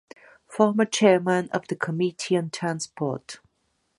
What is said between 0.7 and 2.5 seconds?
Chairman of the Committee on